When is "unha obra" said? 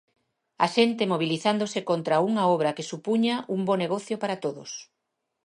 2.29-2.75